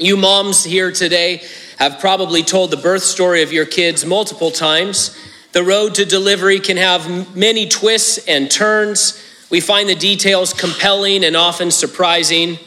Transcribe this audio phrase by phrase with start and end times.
[0.00, 1.42] You moms here today
[1.78, 5.14] have probably told the birth story of your kids multiple times.
[5.52, 9.22] The road to delivery can have many twists and turns.
[9.50, 12.58] We find the details compelling and often surprising.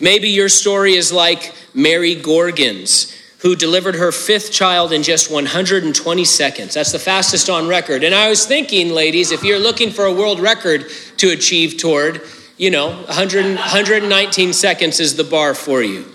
[0.00, 6.24] Maybe your story is like Mary Gorgon's, who delivered her fifth child in just 120
[6.24, 6.74] seconds.
[6.74, 8.02] That's the fastest on record.
[8.02, 12.22] And I was thinking, ladies, if you're looking for a world record to achieve toward,
[12.56, 16.11] you know, 100, 119 seconds is the bar for you.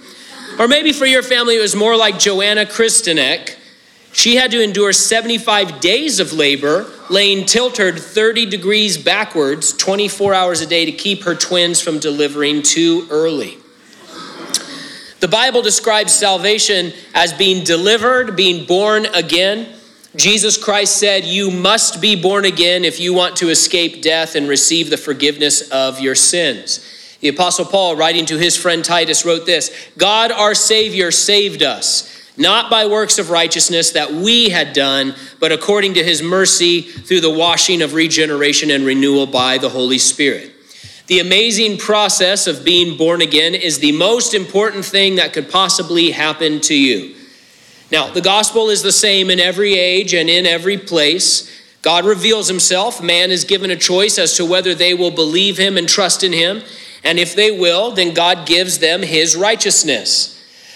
[0.60, 3.56] Or maybe for your family, it was more like Joanna Kristanek.
[4.12, 10.62] She had to endure 75 days of labor, laying tilted 30 degrees backwards 24 hours
[10.62, 13.58] a day to keep her twins from delivering too early.
[15.20, 19.68] The Bible describes salvation as being delivered, being born again.
[20.16, 24.50] Jesus Christ said, You must be born again if you want to escape death and
[24.50, 26.97] receive the forgiveness of your sins.
[27.20, 32.32] The Apostle Paul, writing to his friend Titus, wrote this God our Savior saved us,
[32.38, 37.22] not by works of righteousness that we had done, but according to his mercy through
[37.22, 40.54] the washing of regeneration and renewal by the Holy Spirit.
[41.08, 46.12] The amazing process of being born again is the most important thing that could possibly
[46.12, 47.16] happen to you.
[47.92, 51.50] Now, the gospel is the same in every age and in every place.
[51.82, 53.02] God reveals himself.
[53.02, 56.34] Man is given a choice as to whether they will believe him and trust in
[56.34, 56.62] him.
[57.08, 60.34] And if they will, then God gives them his righteousness.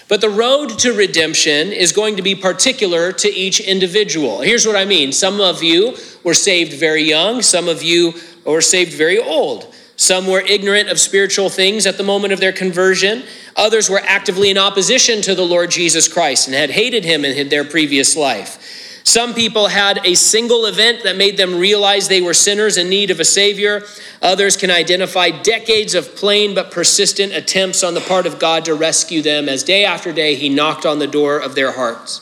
[0.07, 4.39] But the road to redemption is going to be particular to each individual.
[4.39, 8.13] Here's what I mean some of you were saved very young, some of you
[8.45, 9.75] were saved very old.
[9.97, 13.23] Some were ignorant of spiritual things at the moment of their conversion.
[13.57, 17.49] Others were actively in opposition to the Lord Jesus Christ and had hated him in
[17.49, 18.57] their previous life.
[19.03, 23.09] Some people had a single event that made them realize they were sinners in need
[23.09, 23.83] of a Savior.
[24.21, 28.75] Others can identify decades of plain but persistent attempts on the part of God to
[28.75, 32.21] rescue them as day after day He knocked on the door of their hearts.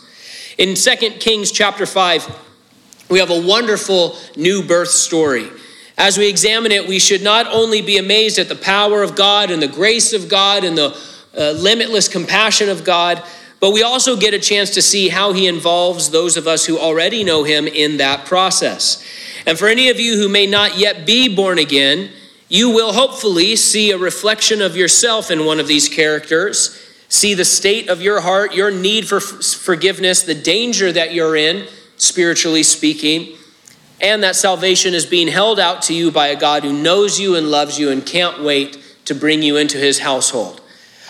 [0.58, 2.38] In 2 Kings chapter 5,
[3.10, 5.50] we have a wonderful new birth story.
[5.98, 9.52] As we examine it, we should not only be amazed at the power of God
[9.52, 10.98] and the grace of God and the
[11.38, 13.22] uh, limitless compassion of God,
[13.60, 16.80] but we also get a chance to see how He involves those of us who
[16.80, 19.04] already know Him in that process.
[19.46, 22.12] And for any of you who may not yet be born again,
[22.48, 27.46] you will hopefully see a reflection of yourself in one of these characters, see the
[27.46, 33.36] state of your heart, your need for forgiveness, the danger that you're in, spiritually speaking
[34.02, 37.36] and that salvation is being held out to you by a God who knows you
[37.36, 40.62] and loves you and can't wait to bring you into his household.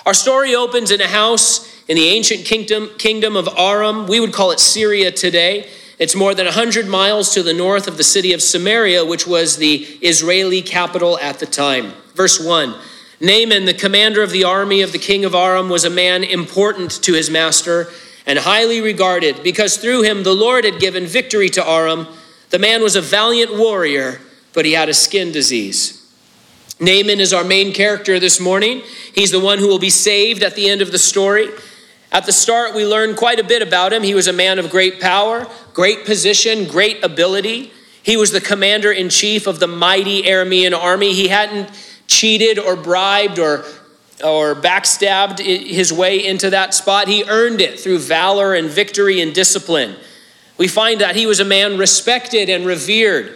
[0.06, 4.08] Our story opens in a house in the ancient kingdom, kingdom of Aram.
[4.08, 5.70] We would call it Syria today.
[5.98, 9.58] It's more than 100 miles to the north of the city of Samaria, which was
[9.58, 11.92] the Israeli capital at the time.
[12.14, 12.74] Verse 1
[13.20, 16.92] Naaman, the commander of the army of the king of Aram, was a man important
[17.04, 17.88] to his master
[18.26, 22.08] and highly regarded because through him the Lord had given victory to Aram
[22.50, 24.20] the man was a valiant warrior,
[24.54, 25.96] but he had a skin disease.
[26.80, 28.82] Naaman is our main character this morning.
[29.14, 31.50] He's the one who will be saved at the end of the story.
[32.12, 34.04] At the start, we learn quite a bit about him.
[34.04, 37.72] He was a man of great power, great position, great ability.
[38.02, 41.14] He was the commander in chief of the mighty Aramean army.
[41.14, 41.70] He hadn't
[42.08, 43.64] cheated or bribed or,
[44.24, 47.08] or backstabbed his way into that spot.
[47.08, 49.96] He earned it through valor and victory and discipline
[50.60, 53.34] we find that he was a man respected and revered,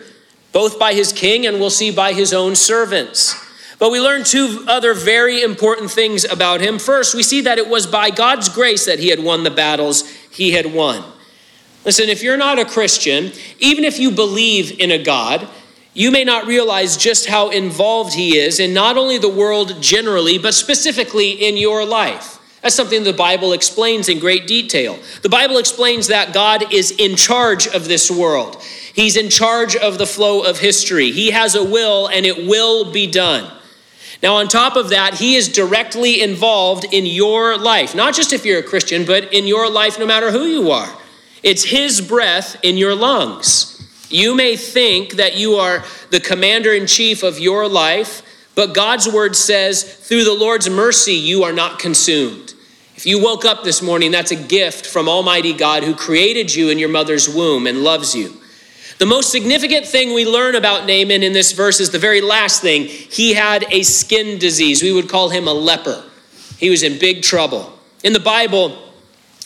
[0.51, 3.33] both by his king and we'll see by his own servants.
[3.79, 6.79] But we learn two other very important things about him.
[6.79, 10.07] First, we see that it was by God's grace that he had won the battles
[10.31, 11.03] he had won.
[11.85, 15.47] Listen, if you're not a Christian, even if you believe in a God,
[15.93, 20.37] you may not realize just how involved he is in not only the world generally,
[20.37, 22.39] but specifically in your life.
[22.61, 24.97] That's something the Bible explains in great detail.
[25.21, 28.63] The Bible explains that God is in charge of this world.
[28.93, 31.11] He's in charge of the flow of history.
[31.11, 33.51] He has a will and it will be done.
[34.23, 38.45] Now, on top of that, He is directly involved in your life, not just if
[38.45, 40.89] you're a Christian, but in your life no matter who you are.
[41.43, 43.69] It's His breath in your lungs.
[44.09, 48.21] You may think that you are the commander in chief of your life,
[48.55, 52.53] but God's word says, through the Lord's mercy, you are not consumed.
[52.95, 56.69] If you woke up this morning, that's a gift from Almighty God who created you
[56.69, 58.39] in your mother's womb and loves you.
[58.99, 62.61] The most significant thing we learn about Naaman in this verse is the very last
[62.61, 62.85] thing.
[62.85, 64.83] He had a skin disease.
[64.83, 66.03] We would call him a leper.
[66.57, 67.77] He was in big trouble.
[68.03, 68.77] In the Bible,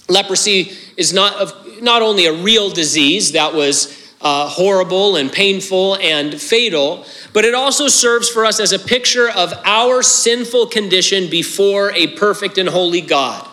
[0.09, 5.95] leprosy is not, of, not only a real disease that was uh, horrible and painful
[5.97, 11.29] and fatal, but it also serves for us as a picture of our sinful condition
[11.29, 13.46] before a perfect and holy God.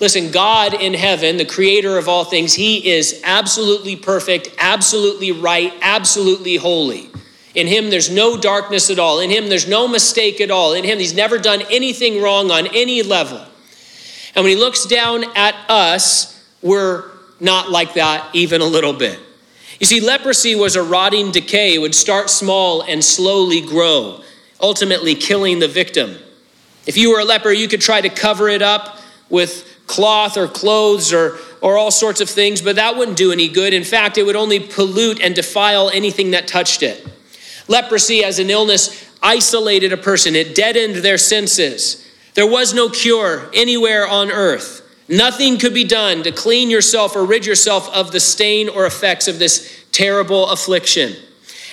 [0.00, 5.72] Listen, God in heaven, the creator of all things, he is absolutely perfect, absolutely right,
[5.80, 7.10] absolutely holy.
[7.54, 9.20] In him, there's no darkness at all.
[9.20, 10.72] In him, there's no mistake at all.
[10.72, 13.38] In him, he's never done anything wrong on any level.
[14.34, 17.04] And when he looks down at us, we're
[17.38, 19.20] not like that even a little bit.
[19.78, 21.74] You see, leprosy was a rotting decay.
[21.74, 24.22] It would start small and slowly grow,
[24.60, 26.16] ultimately killing the victim.
[26.86, 28.98] If you were a leper, you could try to cover it up
[29.28, 33.48] with cloth or clothes or, or all sorts of things, but that wouldn't do any
[33.48, 33.74] good.
[33.74, 37.06] In fact, it would only pollute and defile anything that touched it.
[37.68, 42.06] Leprosy as an illness isolated a person, it deadened their senses.
[42.34, 44.82] There was no cure anywhere on earth.
[45.08, 49.28] Nothing could be done to clean yourself or rid yourself of the stain or effects
[49.28, 51.14] of this terrible affliction.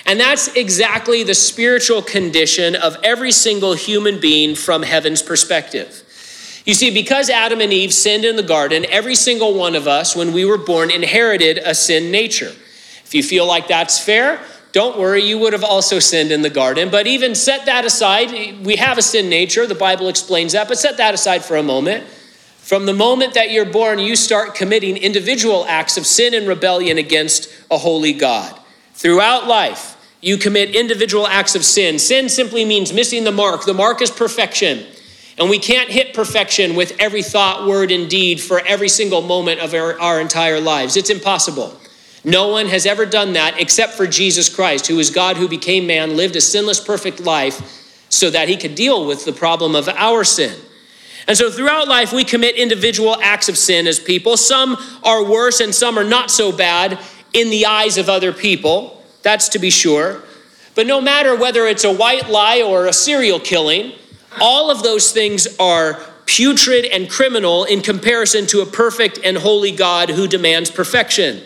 [0.04, 6.01] And that's exactly the spiritual condition of every single human being from heaven's perspective.
[6.64, 10.14] You see, because Adam and Eve sinned in the garden, every single one of us,
[10.14, 12.52] when we were born, inherited a sin nature.
[13.04, 16.50] If you feel like that's fair, don't worry, you would have also sinned in the
[16.50, 16.88] garden.
[16.88, 20.78] But even set that aside, we have a sin nature, the Bible explains that, but
[20.78, 22.04] set that aside for a moment.
[22.58, 26.96] From the moment that you're born, you start committing individual acts of sin and rebellion
[26.96, 28.58] against a holy God.
[28.94, 31.98] Throughout life, you commit individual acts of sin.
[31.98, 33.64] Sin simply means missing the mark.
[33.64, 34.86] The mark is perfection.
[35.38, 39.60] And we can't hit perfection with every thought, word, and deed for every single moment
[39.60, 40.96] of our, our, entire lives.
[40.96, 41.78] It's impossible.
[42.24, 45.86] No one has ever done that except for Jesus Christ, who is God who became
[45.86, 49.88] man, lived a sinless, perfect life so that he could deal with the problem of
[49.88, 50.54] our sin.
[51.26, 54.36] And so throughout life, we commit individual acts of sin as people.
[54.36, 56.98] Some are worse and some are not so bad
[57.32, 59.02] in the eyes of other people.
[59.22, 60.22] That's to be sure.
[60.74, 63.92] But no matter whether it's a white lie or a serial killing,
[64.40, 69.72] all of those things are putrid and criminal in comparison to a perfect and holy
[69.72, 71.42] God who demands perfection.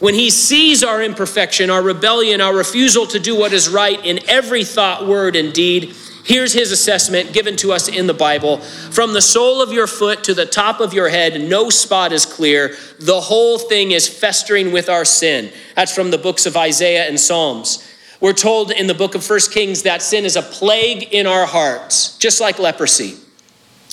[0.00, 4.18] When he sees our imperfection, our rebellion, our refusal to do what is right in
[4.28, 8.58] every thought, word, and deed, here's his assessment given to us in the Bible.
[8.58, 12.24] From the sole of your foot to the top of your head, no spot is
[12.24, 12.76] clear.
[12.98, 15.52] The whole thing is festering with our sin.
[15.76, 17.86] That's from the books of Isaiah and Psalms.
[18.20, 21.46] We're told in the book of First Kings that sin is a plague in our
[21.46, 23.16] hearts, just like leprosy.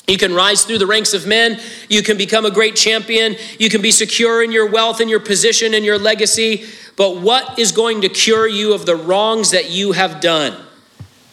[0.08, 1.60] You can rise through the ranks of men.
[1.90, 3.36] You can become a great champion.
[3.60, 6.66] You can be secure in your wealth and your position and your legacy.
[6.96, 10.58] But what is going to cure you of the wrongs that you have done?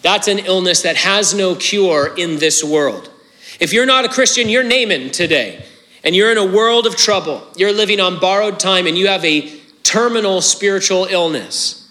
[0.03, 3.11] That's an illness that has no cure in this world.
[3.61, 5.65] If you're not a Christian, you're Naaman today,
[6.03, 7.47] and you're in a world of trouble.
[7.57, 11.84] You're living on borrowed time, and you have a terminal spiritual illness.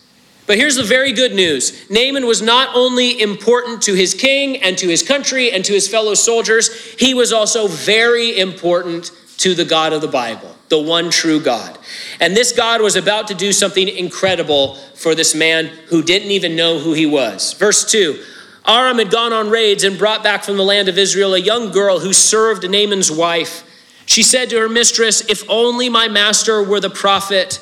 [0.46, 4.78] But here's the very good news Naaman was not only important to his king and
[4.78, 9.66] to his country and to his fellow soldiers, he was also very important to the
[9.66, 11.78] God of the Bible, the one true God.
[12.20, 16.56] And this God was about to do something incredible for this man who didn't even
[16.56, 17.54] know who he was.
[17.54, 18.24] Verse 2
[18.66, 21.72] Aram had gone on raids and brought back from the land of Israel a young
[21.72, 23.70] girl who served Naaman's wife.
[24.06, 27.60] She said to her mistress, If only my master were the prophet,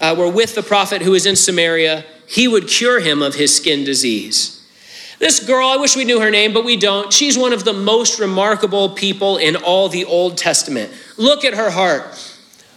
[0.00, 3.56] uh, were with the prophet who was in Samaria he would cure him of his
[3.56, 4.54] skin disease.
[5.18, 7.12] This girl, I wish we knew her name, but we don't.
[7.12, 10.92] She's one of the most remarkable people in all the Old Testament.
[11.16, 12.04] Look at her heart.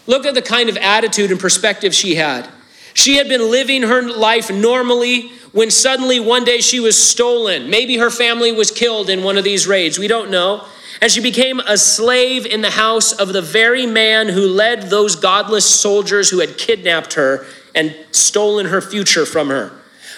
[0.08, 2.50] Look at the kind of attitude and perspective she had.
[2.94, 7.70] She had been living her life normally when suddenly one day she was stolen.
[7.70, 10.00] Maybe her family was killed in one of these raids.
[10.00, 10.66] We don't know.
[11.02, 15.16] And she became a slave in the house of the very man who led those
[15.16, 19.72] godless soldiers who had kidnapped her and stolen her future from her.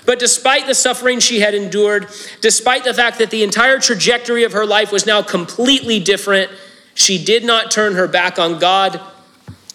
[0.06, 2.08] But despite the suffering she had endured,
[2.42, 6.52] despite the fact that the entire trajectory of her life was now completely different,
[6.94, 9.00] she did not turn her back on God.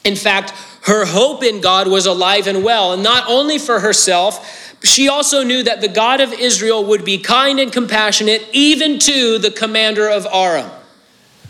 [0.04, 4.76] In fact, her hope in God was alive and well, and not only for herself,
[4.84, 9.38] she also knew that the God of Israel would be kind and compassionate even to
[9.38, 10.70] the commander of Aram.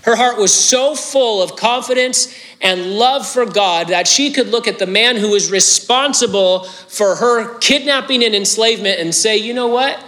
[0.02, 4.66] Her heart was so full of confidence and love for God that she could look
[4.66, 9.66] at the man who was responsible for her kidnapping and enslavement and say, you know
[9.66, 10.02] what?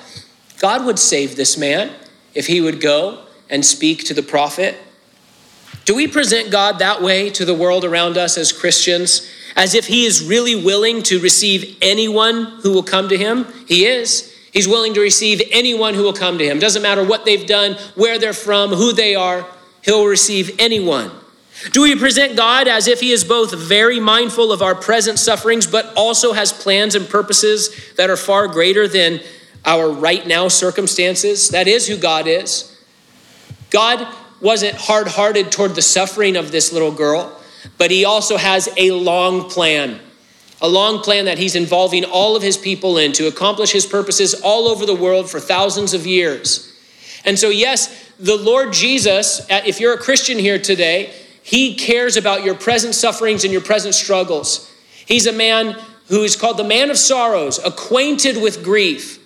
[0.59, 1.93] God would save this man
[2.35, 4.77] if he would go and speak to the prophet.
[5.85, 9.29] Do we present God that way to the world around us as Christians?
[9.57, 13.47] As if he is really willing to receive anyone who will come to him?
[13.67, 14.33] He is.
[14.53, 16.59] He's willing to receive anyone who will come to him.
[16.59, 19.47] Doesn't matter what they've done, where they're from, who they are.
[19.83, 21.11] He'll receive anyone.
[21.73, 25.67] Do we present God as if He is both very mindful of our present sufferings,
[25.67, 29.21] but also has plans and purposes that are far greater than
[29.65, 31.51] our right now circumstances?
[31.51, 32.67] That is who God is.
[33.71, 34.07] God
[34.41, 37.39] wasn't hard hearted toward the suffering of this little girl,
[37.77, 40.01] but he also has a long plan.
[40.63, 44.35] A long plan that he's involving all of his people in to accomplish his purposes
[44.35, 46.70] all over the world for thousands of years.
[47.25, 51.13] And so, yes, the Lord Jesus, uh, if you're a Christian here today,
[51.43, 54.71] he cares about your present sufferings and your present struggles.
[55.07, 55.77] He's a man
[56.09, 59.19] who is called the man of sorrows, acquainted with grief.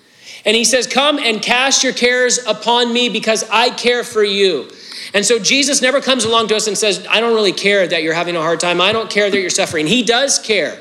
[0.44, 4.70] And he says, Come and cast your cares upon me because I care for you.
[5.12, 8.02] And so Jesus never comes along to us and says, I don't really care that
[8.02, 8.80] you're having a hard time.
[8.80, 9.86] I don't care that you're suffering.
[9.86, 10.80] He does care.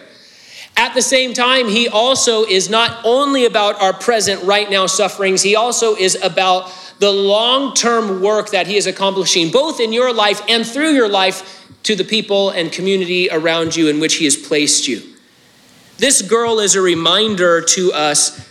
[0.75, 5.43] At the same time, he also is not only about our present, right now sufferings,
[5.43, 6.71] he also is about
[7.03, 11.09] the long term work that he is accomplishing, both in your life and through your
[11.09, 15.01] life to the people and community around you in which he has placed you.
[15.97, 18.49] This girl is a reminder to us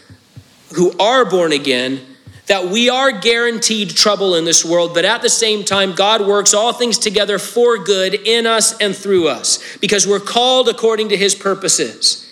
[0.75, 2.03] who are born again
[2.47, 6.53] that we are guaranteed trouble in this world, but at the same time, God works
[6.53, 11.17] all things together for good in us and through us because we're called according to
[11.17, 12.31] his purposes.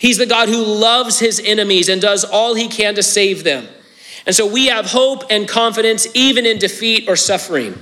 [0.00, 3.68] He's the God who loves his enemies and does all he can to save them.
[4.26, 7.78] And so we have hope and confidence even in defeat or suffering.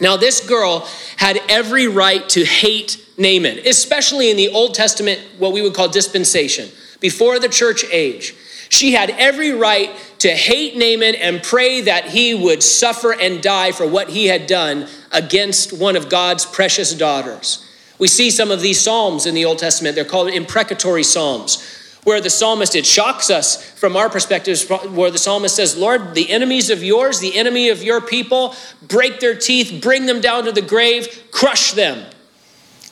[0.00, 5.52] Now, this girl had every right to hate Naaman, especially in the Old Testament, what
[5.52, 6.68] we would call dispensation,
[7.00, 8.34] before the church age.
[8.68, 13.72] She had every right to hate Naaman and pray that he would suffer and die
[13.72, 17.64] for what he had done against one of God's precious daughters.
[17.98, 19.94] We see some of these psalms in the Old Testament.
[19.94, 21.73] They're called imprecatory psalms,
[22.04, 26.30] where the psalmist, it shocks us from our perspectives, where the psalmist says, Lord, the
[26.30, 30.52] enemies of yours, the enemy of your people, break their teeth, bring them down to
[30.52, 32.06] the grave, crush them.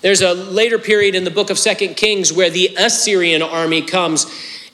[0.01, 4.27] There's a later period in the book of Second Kings where the Assyrian army comes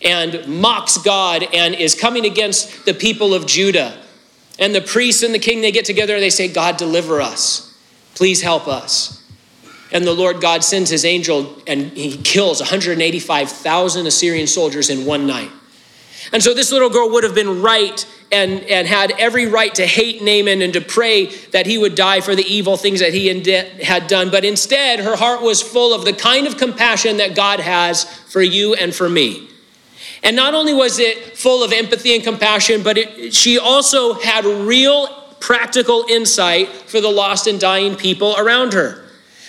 [0.03, 4.01] and mocks God and is coming against the people of Judah.
[4.59, 7.77] And the priests and the king, they get together and they say, God, deliver us.
[8.15, 9.18] Please help us.
[9.93, 15.27] And the Lord God sends his angel and he kills 185,000 Assyrian soldiers in one
[15.27, 15.51] night.
[16.33, 19.87] And so this little girl would have been right and, and had every right to
[19.87, 23.29] hate Naaman and to pray that he would die for the evil things that he
[23.83, 24.31] had done.
[24.31, 28.43] But instead, her heart was full of the kind of compassion that God has for
[28.43, 29.49] you and for me.
[30.23, 34.45] And not only was it full of empathy and compassion, but it, she also had
[34.45, 35.07] real
[35.41, 39.08] practical insight for the lost and dying people around her.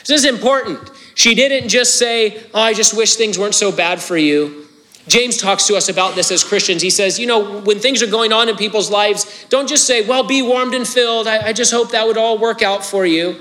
[0.09, 0.89] This is important.
[1.13, 4.65] She didn't just say, Oh, I just wish things weren't so bad for you.
[5.07, 6.81] James talks to us about this as Christians.
[6.81, 10.07] He says, You know, when things are going on in people's lives, don't just say,
[10.07, 11.27] Well, be warmed and filled.
[11.27, 13.39] I, I just hope that would all work out for you.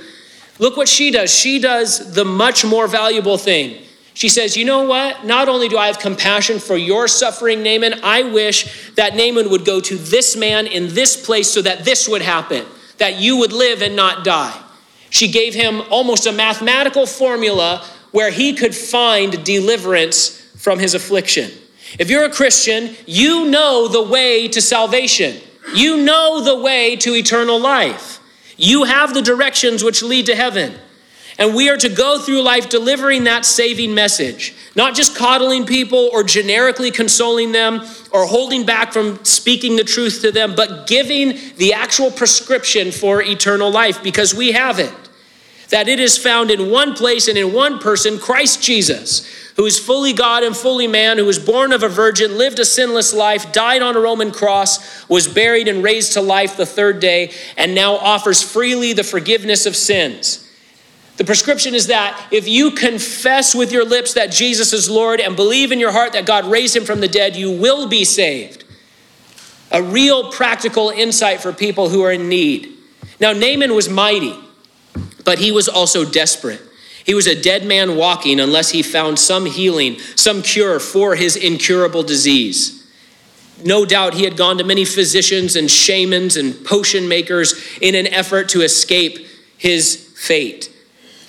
[0.58, 1.34] Look what she does.
[1.34, 3.82] She does the much more valuable thing.
[4.12, 5.24] She says, You know what?
[5.24, 9.64] Not only do I have compassion for your suffering, Naaman, I wish that Naaman would
[9.64, 12.66] go to this man in this place so that this would happen,
[12.98, 14.64] that you would live and not die.
[15.10, 21.50] She gave him almost a mathematical formula where he could find deliverance from his affliction.
[21.98, 25.40] If you're a Christian, you know the way to salvation.
[25.74, 28.20] You know the way to eternal life.
[28.56, 30.74] You have the directions which lead to heaven.
[31.38, 36.10] And we are to go through life delivering that saving message, not just coddling people
[36.12, 41.38] or generically consoling them or holding back from speaking the truth to them, but giving
[41.56, 44.92] the actual prescription for eternal life because we have it.
[45.70, 49.78] That it is found in one place and in one person, Christ Jesus, who is
[49.78, 53.52] fully God and fully man, who was born of a virgin, lived a sinless life,
[53.52, 57.74] died on a Roman cross, was buried and raised to life the third day, and
[57.74, 60.47] now offers freely the forgiveness of sins.
[61.18, 65.34] The prescription is that if you confess with your lips that Jesus is Lord and
[65.34, 68.64] believe in your heart that God raised him from the dead, you will be saved.
[69.72, 72.72] A real practical insight for people who are in need.
[73.20, 74.34] Now, Naaman was mighty,
[75.24, 76.62] but he was also desperate.
[77.04, 81.34] He was a dead man walking unless he found some healing, some cure for his
[81.34, 82.86] incurable disease.
[83.64, 88.06] No doubt he had gone to many physicians and shamans and potion makers in an
[88.06, 90.72] effort to escape his fate.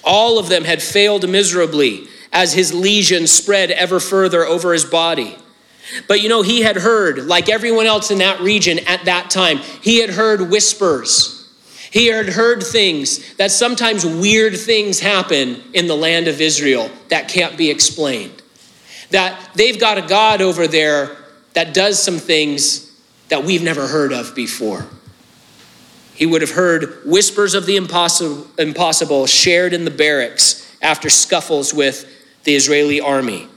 [0.03, 5.37] All of them had failed miserably as his lesion spread ever further over his body.
[6.07, 9.57] But you know, he had heard, like everyone else in that region at that time,
[9.81, 11.35] he had heard whispers.
[11.91, 17.27] He had heard things that sometimes weird things happen in the land of Israel that
[17.27, 18.43] can't be explained.
[19.09, 21.17] That they've got a God over there
[21.53, 22.91] that does some things
[23.29, 24.85] that we've never heard of before.
[26.19, 31.73] He would have heard whispers of the impossible, impossible shared in the barracks after scuffles
[31.73, 32.05] with
[32.43, 33.47] the Israeli army.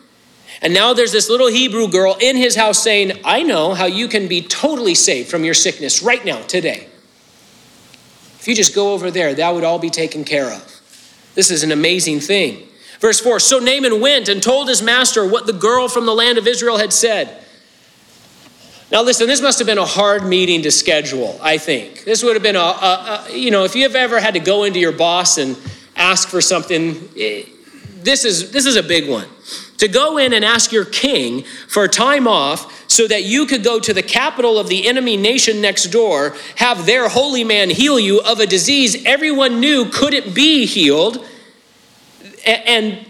[0.62, 4.06] And now there's this little Hebrew girl in his house saying, I know how you
[4.06, 6.86] can be totally saved from your sickness right now, today.
[8.38, 10.80] If you just go over there, that would all be taken care of.
[11.34, 12.68] This is an amazing thing.
[13.00, 16.38] Verse 4 So Naaman went and told his master what the girl from the land
[16.38, 17.41] of Israel had said.
[18.92, 22.04] Now, listen, this must have been a hard meeting to schedule, I think.
[22.04, 24.64] This would have been a, a, a you know, if you've ever had to go
[24.64, 25.56] into your boss and
[25.96, 27.48] ask for something, it,
[28.04, 29.26] this is, this is a big one.
[29.78, 33.80] To go in and ask your king for time off so that you could go
[33.80, 38.20] to the capital of the enemy nation next door, have their holy man heal you
[38.20, 41.26] of a disease everyone knew couldn't be healed.
[42.44, 43.06] And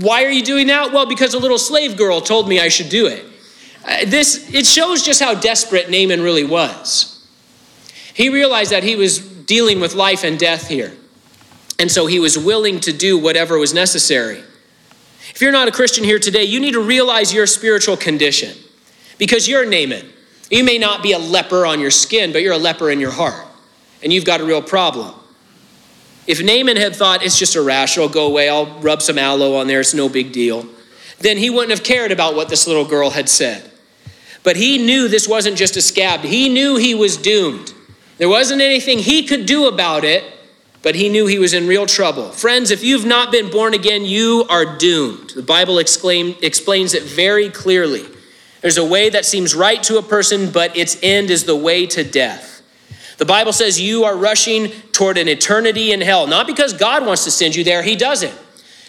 [0.00, 0.92] why are you doing that?
[0.92, 3.26] Well, because a little slave girl told me I should do it.
[3.84, 7.26] Uh, this it shows just how desperate Naaman really was.
[8.14, 10.92] He realized that he was dealing with life and death here.
[11.78, 14.42] And so he was willing to do whatever was necessary.
[15.34, 18.56] If you're not a Christian here today, you need to realize your spiritual condition
[19.18, 20.06] because you're Naaman.
[20.50, 23.10] You may not be a leper on your skin, but you're a leper in your
[23.10, 23.46] heart,
[24.02, 25.14] and you've got a real problem.
[26.26, 29.56] If Naaman had thought it's just a rash, it'll go away, I'll rub some aloe
[29.56, 30.66] on there, it's no big deal,
[31.18, 33.71] then he wouldn't have cared about what this little girl had said.
[34.42, 37.72] But he knew this wasn't just a scab, he knew he was doomed.
[38.18, 40.24] There wasn't anything he could do about it
[40.82, 42.30] but he knew he was in real trouble.
[42.30, 45.30] Friends, if you've not been born again, you are doomed.
[45.30, 48.04] The Bible exclaim, explains it very clearly.
[48.60, 51.86] There's a way that seems right to a person, but its end is the way
[51.86, 52.62] to death.
[53.18, 57.24] The Bible says you are rushing toward an eternity in hell, not because God wants
[57.24, 58.34] to send you there, He doesn't.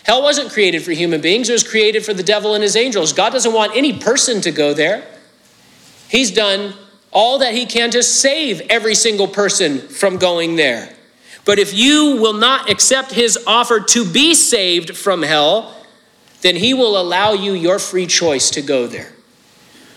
[0.04, 3.14] Hell wasn't created for human beings, it was created for the devil and his angels.
[3.14, 5.08] God doesn't want any person to go there.
[6.10, 6.74] He's done
[7.12, 10.94] all that He can to save every single person from going there.
[11.46, 15.76] But if you will not accept his offer to be saved from hell,
[16.42, 19.12] then he will allow you your free choice to go there.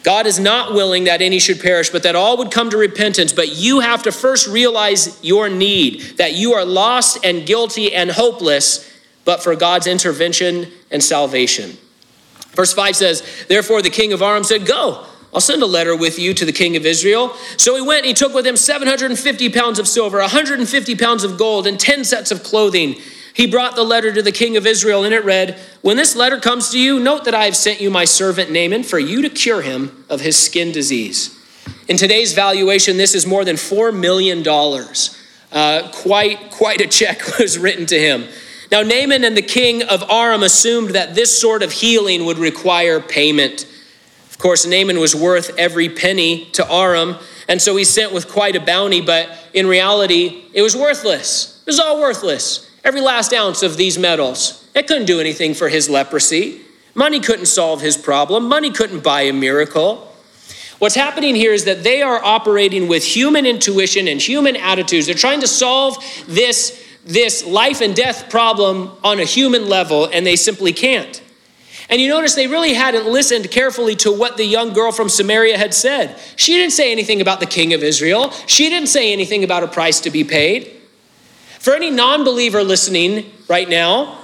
[0.02, 3.32] God is not willing that any should perish, but that all would come to repentance.
[3.32, 8.10] But you have to first realize your need, that you are lost and guilty and
[8.10, 8.88] hopeless,
[9.24, 11.76] but for God's intervention and salvation.
[12.52, 15.04] Verse 5 says, Therefore the king of Aram said, Go.
[15.36, 17.36] I'll send a letter with you to the king of Israel.
[17.58, 21.36] So he went and he took with him 750 pounds of silver, 150 pounds of
[21.36, 22.94] gold, and 10 sets of clothing.
[23.34, 26.40] He brought the letter to the king of Israel, and it read, When this letter
[26.40, 29.28] comes to you, note that I have sent you my servant Naaman for you to
[29.28, 31.38] cure him of his skin disease.
[31.86, 34.42] In today's valuation, this is more than $4 million.
[35.52, 38.26] Uh, quite, quite a check was written to him.
[38.72, 43.00] Now, Naaman and the king of Aram assumed that this sort of healing would require
[43.00, 43.66] payment.
[44.46, 47.16] Course, Naaman was worth every penny to Aram,
[47.48, 51.60] and so he sent with quite a bounty, but in reality, it was worthless.
[51.66, 52.70] It was all worthless.
[52.84, 54.64] Every last ounce of these metals.
[54.72, 56.60] It couldn't do anything for his leprosy.
[56.94, 58.48] Money couldn't solve his problem.
[58.48, 60.14] Money couldn't buy a miracle.
[60.78, 65.06] What's happening here is that they are operating with human intuition and human attitudes.
[65.06, 65.96] They're trying to solve
[66.28, 71.20] this, this life and death problem on a human level, and they simply can't.
[71.88, 75.56] And you notice they really hadn't listened carefully to what the young girl from Samaria
[75.56, 76.18] had said.
[76.34, 79.68] She didn't say anything about the king of Israel, she didn't say anything about a
[79.68, 80.72] price to be paid.
[81.60, 84.18] For any non believer listening right now,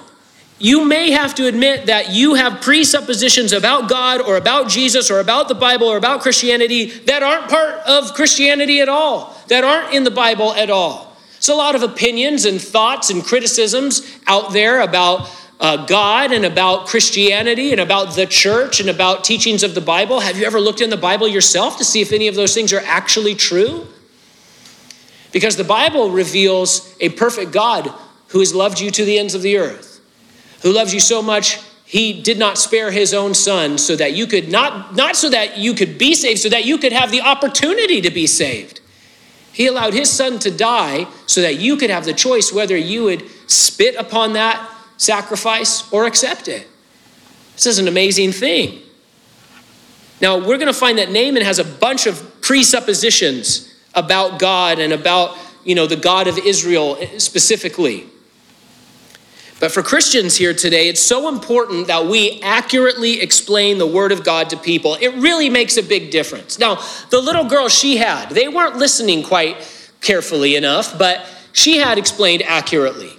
[0.59, 5.19] you may have to admit that you have presuppositions about God or about Jesus or
[5.19, 9.93] about the Bible or about Christianity that aren't part of Christianity at all, that aren't
[9.93, 11.17] in the Bible at all.
[11.37, 15.29] It's a lot of opinions and thoughts and criticisms out there about
[15.63, 20.19] uh, God and about Christianity and about the church and about teachings of the Bible?
[20.19, 22.73] Have you ever looked in the Bible yourself to see if any of those things
[22.73, 23.87] are actually true?
[25.31, 27.91] Because the Bible reveals a perfect God
[28.29, 30.01] who has loved you to the ends of the earth,
[30.63, 34.27] who loves you so much he did not spare his own son so that you
[34.27, 37.21] could not not so that you could be saved so that you could have the
[37.21, 38.81] opportunity to be saved
[39.53, 43.05] he allowed his son to die so that you could have the choice whether you
[43.05, 46.69] would spit upon that sacrifice or accept it.
[47.55, 48.81] This is an amazing thing.
[50.21, 54.93] Now, we're going to find that Naaman has a bunch of presuppositions about God and
[54.93, 58.07] about, you know, the God of Israel specifically.
[59.59, 64.25] But for Christians here today, it's so important that we accurately explain the Word of
[64.25, 64.97] God to people.
[65.01, 66.59] It really makes a big difference.
[66.59, 69.57] Now, the little girl she had, they weren't listening quite
[70.01, 73.13] carefully enough, but she had explained accurately.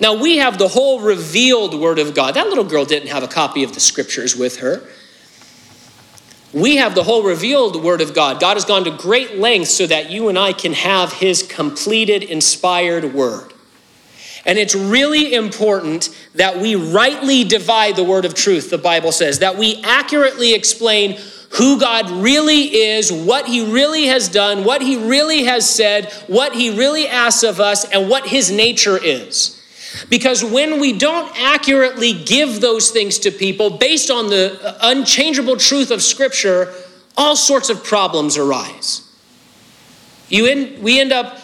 [0.00, 2.34] Now we have the whole revealed Word of God.
[2.34, 4.82] That little girl didn't have a copy of the scriptures with her.
[6.52, 8.40] We have the whole revealed Word of God.
[8.40, 12.22] God has gone to great lengths so that you and I can have His completed,
[12.22, 13.52] inspired Word.
[14.46, 19.40] And it's really important that we rightly divide the Word of truth, the Bible says,
[19.40, 21.18] that we accurately explain
[21.50, 26.54] who God really is, what he really has done, what he really has said, what
[26.54, 29.59] he really asks of us, and what his nature is.
[30.08, 35.56] Because when we don't accurately give those things to people based on the uh, unchangeable
[35.56, 36.72] truth of Scripture,
[37.16, 39.02] all sorts of problems arise.
[40.28, 41.38] You end, we end up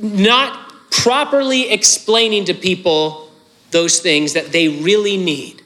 [0.00, 3.30] not properly explaining to people
[3.70, 5.57] those things that they really need.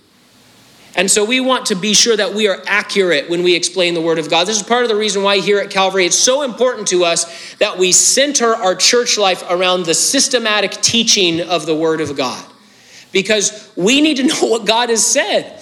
[0.94, 4.00] And so we want to be sure that we are accurate when we explain the
[4.00, 4.46] Word of God.
[4.46, 7.55] This is part of the reason why here at Calvary it's so important to us
[7.57, 12.44] that we center our church life around the systematic teaching of the Word of God.
[13.11, 15.61] Because we need to know what God has said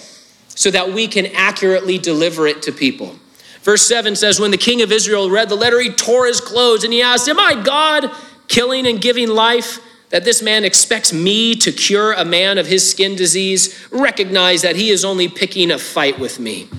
[0.49, 3.15] so that we can accurately deliver it to people.
[3.61, 6.83] Verse 7 says, When the king of Israel read the letter, he tore his clothes
[6.83, 8.11] and he asked, Am I God
[8.47, 9.79] killing and giving life?
[10.11, 14.75] That this man expects me to cure a man of his skin disease, recognize that
[14.75, 16.69] he is only picking a fight with me.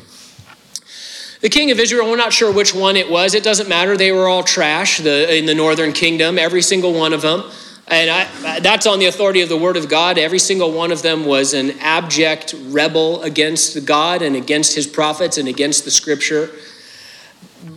[1.40, 3.35] The king of Israel, we're not sure which one it was.
[3.35, 3.97] It doesn't matter.
[3.97, 7.42] They were all trash the, in the northern kingdom, every single one of them.
[7.88, 10.18] And I, that's on the authority of the word of God.
[10.18, 15.37] Every single one of them was an abject rebel against God and against his prophets
[15.37, 16.51] and against the scripture.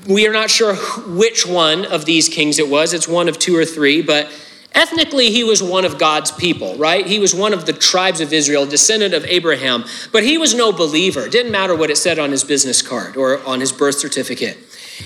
[0.08, 2.94] We are not sure which one of these kings it was.
[2.94, 4.32] It's one of two or three, but
[4.76, 7.08] Ethnically, he was one of God's people, right?
[7.08, 10.74] He was one of the tribes of Israel, descendant of Abraham, but he was no
[10.74, 11.22] believer.
[11.22, 14.58] It didn't matter what it said on his business card or on his birth certificate.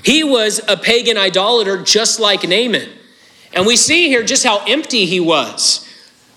[0.03, 2.89] He was a pagan idolater just like Naaman.
[3.53, 5.87] And we see here just how empty he was.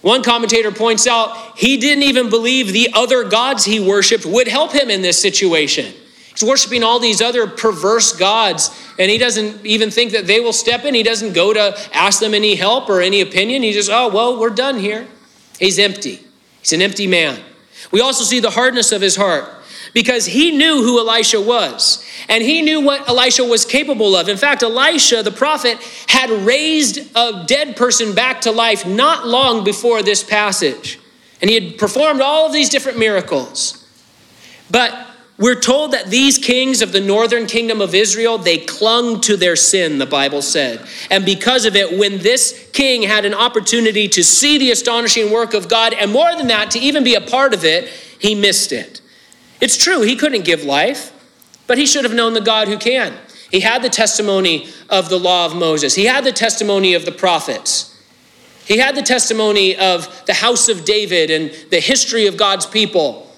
[0.02, 4.72] One commentator points out he didn't even believe the other gods he worshiped would help
[4.72, 5.94] him in this situation.
[6.42, 10.84] Worshiping all these other perverse gods, and he doesn't even think that they will step
[10.84, 10.94] in.
[10.94, 13.62] He doesn't go to ask them any help or any opinion.
[13.62, 15.06] He just, oh, well, we're done here.
[15.58, 16.20] He's empty.
[16.60, 17.40] He's an empty man.
[17.90, 19.44] We also see the hardness of his heart
[19.92, 24.28] because he knew who Elisha was and he knew what Elisha was capable of.
[24.28, 25.78] In fact, Elisha, the prophet,
[26.08, 30.98] had raised a dead person back to life not long before this passage.
[31.40, 33.78] And he had performed all of these different miracles.
[34.70, 39.36] But we're told that these kings of the northern kingdom of Israel, they clung to
[39.36, 40.86] their sin, the Bible said.
[41.10, 45.54] And because of it, when this king had an opportunity to see the astonishing work
[45.54, 48.72] of God, and more than that, to even be a part of it, he missed
[48.72, 49.00] it.
[49.60, 51.12] It's true, he couldn't give life,
[51.66, 53.14] but he should have known the God who can.
[53.50, 57.12] He had the testimony of the law of Moses, he had the testimony of the
[57.12, 57.88] prophets.
[58.64, 63.31] He had the testimony of the house of David and the history of God's people.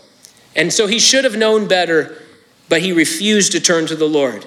[0.56, 2.22] And so he should have known better,
[2.68, 4.46] but he refused to turn to the Lord.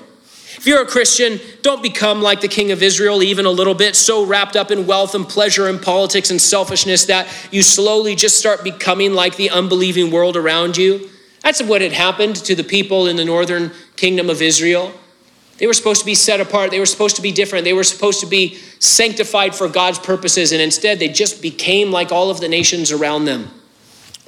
[0.57, 3.95] If you're a Christian, don't become like the king of Israel, even a little bit,
[3.95, 8.39] so wrapped up in wealth and pleasure and politics and selfishness that you slowly just
[8.39, 11.09] start becoming like the unbelieving world around you.
[11.43, 14.93] That's what had happened to the people in the northern kingdom of Israel.
[15.59, 17.83] They were supposed to be set apart, they were supposed to be different, they were
[17.83, 22.39] supposed to be sanctified for God's purposes, and instead they just became like all of
[22.39, 23.51] the nations around them.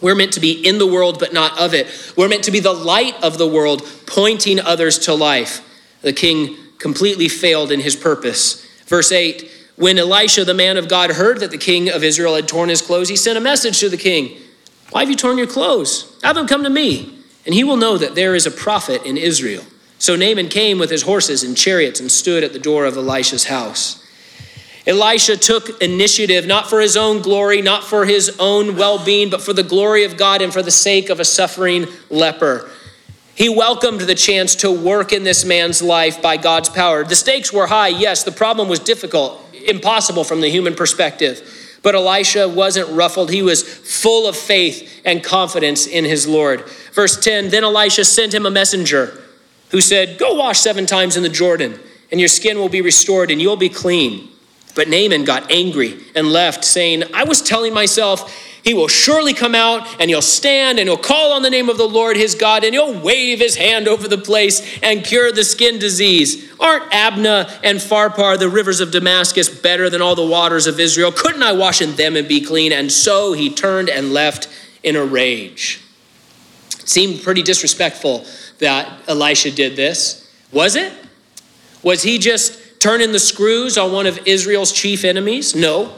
[0.02, 1.88] We're meant to be in the world, but not of it.
[2.16, 5.66] We're meant to be the light of the world, pointing others to life.
[6.02, 8.66] The king completely failed in his purpose.
[8.86, 12.48] Verse 8 When Elisha, the man of God, heard that the king of Israel had
[12.48, 14.38] torn his clothes, he sent a message to the king
[14.92, 16.18] Why have you torn your clothes?
[16.24, 19.18] Have them come to me, and he will know that there is a prophet in
[19.18, 19.64] Israel.
[20.00, 23.46] So Naaman came with his horses and chariots and stood at the door of Elisha's
[23.46, 23.99] house.
[24.88, 29.42] Elisha took initiative, not for his own glory, not for his own well being, but
[29.42, 32.70] for the glory of God and for the sake of a suffering leper.
[33.36, 37.06] He welcomed the chance to work in this man's life by God's power.
[37.06, 38.24] The stakes were high, yes.
[38.24, 41.78] The problem was difficult, impossible from the human perspective.
[41.82, 43.32] But Elisha wasn't ruffled.
[43.32, 46.68] He was full of faith and confidence in his Lord.
[46.92, 49.24] Verse 10 Then Elisha sent him a messenger
[49.72, 51.80] who said, Go wash seven times in the Jordan,
[52.12, 54.30] and your skin will be restored, and you'll be clean.
[54.80, 59.54] But Naaman got angry and left, saying, I was telling myself, he will surely come
[59.54, 62.64] out and he'll stand and he'll call on the name of the Lord his God
[62.64, 66.50] and he'll wave his hand over the place and cure the skin disease.
[66.62, 71.12] Aren't Abana and Pharpar, the rivers of Damascus, better than all the waters of Israel?
[71.12, 72.72] Couldn't I wash in them and be clean?
[72.72, 74.48] And so he turned and left
[74.82, 75.82] in a rage.
[76.80, 78.26] It seemed pretty disrespectful
[78.60, 80.32] that Elisha did this.
[80.54, 80.94] Was it?
[81.84, 85.54] Was he just turning the screws on one of Israel's chief enemies?
[85.56, 85.94] No.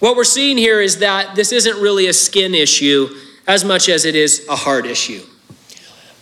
[0.00, 3.14] What we're seeing here is that this isn't really a skin issue
[3.46, 5.22] as much as it is a heart issue.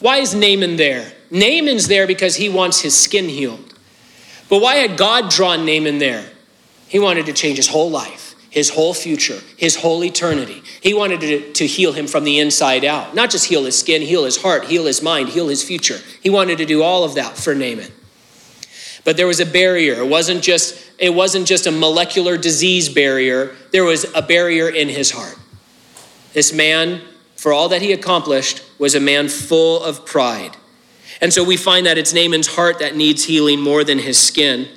[0.01, 1.13] Why is Naaman there?
[1.31, 3.73] Naaman's there because he wants his skin healed.
[4.49, 6.29] But why had God drawn Naaman there?
[6.89, 8.35] He wanted to change his whole life.
[8.53, 10.63] his whole future, his whole eternity.
[10.83, 13.15] He wanted to, heal him from the inside out.
[13.15, 15.99] Not just heal his skin, heal his heart, heal his mind, heal his future.
[16.23, 17.91] He wanted to do all of that for Naaman.
[19.05, 19.95] But there was a barrier.
[19.95, 24.89] It wasn't just, it wasn't just a molecular disease barrier, there was a barrier in
[24.89, 25.37] his heart.
[26.33, 27.03] This man,
[27.37, 30.57] for all that he accomplished, was a man full of pride.
[31.21, 34.69] And so we find that it's Naaman's heart that needs healing more than his skin.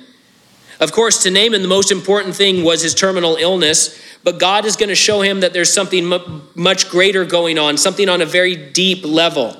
[0.78, 4.76] Of course, to Naaman, the most important thing was his terminal illness, but God is
[4.76, 6.20] going to show him that there's something
[6.54, 9.56] much greater going on, something on a very deep level.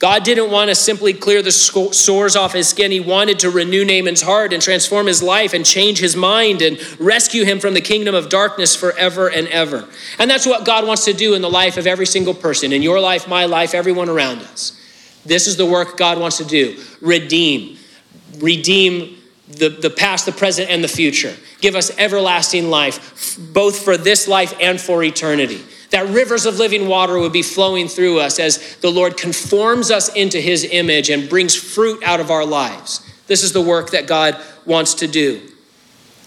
[0.00, 2.90] God didn't want to simply clear the sores off his skin.
[2.90, 6.80] He wanted to renew Naaman's heart and transform his life and change his mind and
[6.98, 9.86] rescue him from the kingdom of darkness forever and ever.
[10.18, 12.80] And that's what God wants to do in the life of every single person, in
[12.80, 14.72] your life, my life, everyone around us.
[15.26, 17.76] This is the work God wants to do redeem,
[18.38, 21.36] redeem the, the past, the present, and the future.
[21.60, 25.60] Give us everlasting life, both for this life and for eternity.
[25.90, 30.08] That rivers of living water would be flowing through us as the Lord conforms us
[30.14, 33.00] into his image and brings fruit out of our lives.
[33.26, 35.40] This is the work that God wants to do.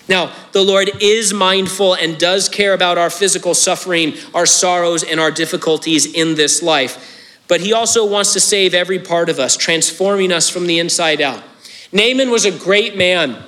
[0.10, 5.20] Now, the Lord is mindful and does care about our physical suffering, our sorrows, and
[5.20, 7.42] our difficulties in this life.
[7.48, 11.22] But he also wants to save every part of us, transforming us from the inside
[11.22, 11.44] out.
[11.92, 13.42] Naaman was a great man,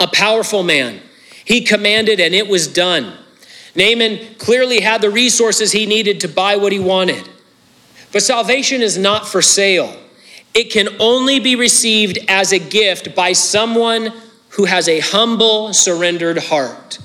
[0.00, 1.00] a powerful man.
[1.44, 3.18] He commanded and it was done.
[3.74, 7.28] Naaman clearly had the resources he needed to buy what he wanted.
[8.12, 9.96] But salvation is not for sale.
[10.54, 14.12] It can only be received as a gift by someone
[14.50, 16.98] who has a humble, surrendered heart.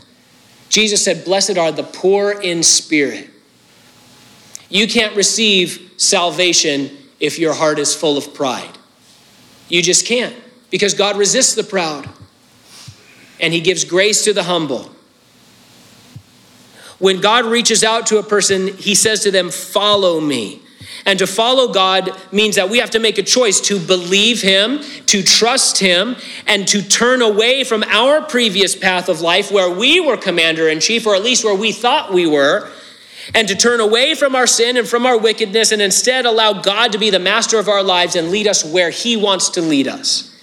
[0.69, 3.29] Jesus said, Blessed are the poor in spirit.
[4.69, 8.77] You can't receive salvation if your heart is full of pride.
[9.69, 10.35] You just can't
[10.69, 12.09] because God resists the proud
[13.39, 14.91] and he gives grace to the humble.
[16.99, 20.61] When God reaches out to a person, he says to them, Follow me.
[21.05, 24.81] And to follow God means that we have to make a choice to believe Him,
[25.05, 29.99] to trust Him, and to turn away from our previous path of life where we
[29.99, 32.69] were commander in chief, or at least where we thought we were,
[33.33, 36.91] and to turn away from our sin and from our wickedness and instead allow God
[36.93, 39.87] to be the master of our lives and lead us where He wants to lead
[39.87, 40.33] us.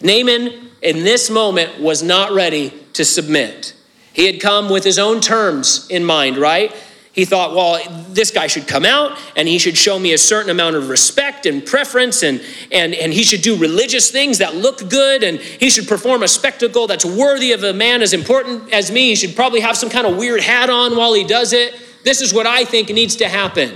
[0.00, 3.74] Naaman, in this moment, was not ready to submit.
[4.20, 6.76] He had come with his own terms in mind, right?
[7.14, 10.50] He thought, well, this guy should come out and he should show me a certain
[10.50, 14.90] amount of respect and preference, and, and, and he should do religious things that look
[14.90, 18.90] good, and he should perform a spectacle that's worthy of a man as important as
[18.90, 19.08] me.
[19.08, 21.80] He should probably have some kind of weird hat on while he does it.
[22.04, 23.74] This is what I think needs to happen.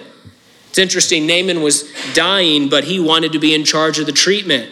[0.68, 4.70] It's interesting, Naaman was dying, but he wanted to be in charge of the treatment.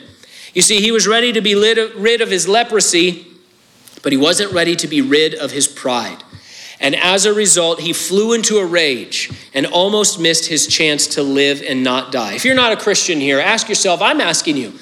[0.53, 3.27] You see, he was ready to be rid of his leprosy,
[4.03, 6.23] but he wasn't ready to be rid of his pride.
[6.81, 11.23] And as a result, he flew into a rage and almost missed his chance to
[11.23, 12.35] live and not die.
[12.35, 14.73] If you're not a Christian here, ask yourself I'm asking you,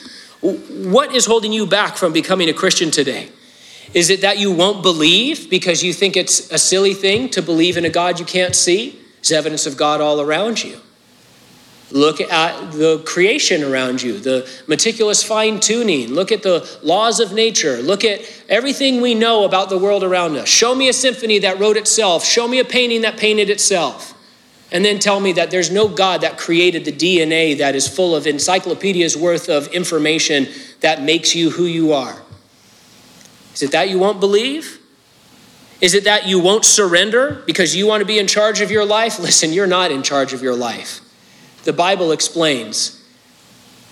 [0.40, 3.28] what is holding you back from becoming a Christian today?
[3.92, 7.76] Is it that you won't believe because you think it's a silly thing to believe
[7.76, 8.98] in a God you can't see?
[9.16, 10.80] There's evidence of God all around you.
[11.92, 16.12] Look at the creation around you, the meticulous fine tuning.
[16.12, 17.82] Look at the laws of nature.
[17.82, 20.48] Look at everything we know about the world around us.
[20.48, 22.24] Show me a symphony that wrote itself.
[22.24, 24.14] Show me a painting that painted itself.
[24.70, 28.14] And then tell me that there's no God that created the DNA that is full
[28.14, 30.46] of encyclopedias worth of information
[30.80, 32.22] that makes you who you are.
[33.52, 34.78] Is it that you won't believe?
[35.80, 38.84] Is it that you won't surrender because you want to be in charge of your
[38.84, 39.18] life?
[39.18, 41.00] Listen, you're not in charge of your life
[41.70, 43.00] the Bible explains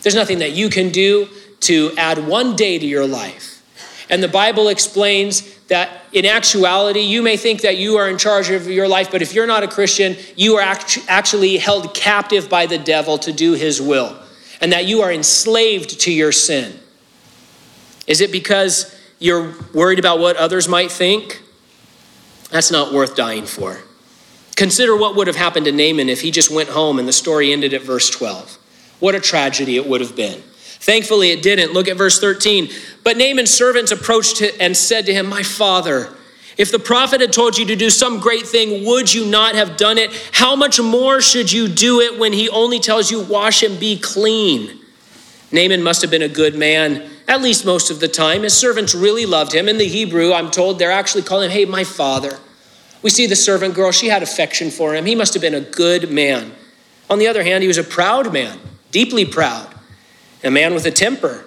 [0.02, 1.28] there's nothing that you can do
[1.60, 3.62] to add one day to your life.
[4.10, 8.50] And the Bible explains that in actuality, you may think that you are in charge
[8.50, 12.66] of your life, but if you're not a Christian, you are actually held captive by
[12.66, 14.18] the devil to do his will,
[14.60, 16.80] and that you are enslaved to your sin.
[18.08, 21.42] Is it because you're worried about what others might think?
[22.50, 23.78] That's not worth dying for.
[24.58, 27.52] Consider what would have happened to Naaman if he just went home and the story
[27.52, 28.58] ended at verse 12.
[28.98, 30.42] What a tragedy it would have been.
[30.80, 31.74] Thankfully, it didn't.
[31.74, 32.68] Look at verse 13.
[33.04, 36.12] But Naaman's servants approached him and said to him, My father,
[36.56, 39.76] if the prophet had told you to do some great thing, would you not have
[39.76, 40.10] done it?
[40.32, 43.96] How much more should you do it when he only tells you, Wash and be
[43.96, 44.80] clean?
[45.52, 48.42] Naaman must have been a good man, at least most of the time.
[48.42, 49.68] His servants really loved him.
[49.68, 52.40] In the Hebrew, I'm told they're actually calling him, Hey, my father.
[53.02, 55.06] We see the servant girl, she had affection for him.
[55.06, 56.52] He must have been a good man.
[57.08, 58.58] On the other hand, he was a proud man,
[58.90, 59.72] deeply proud,
[60.42, 61.44] a man with a temper.